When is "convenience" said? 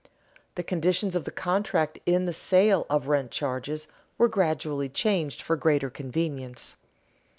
5.91-6.75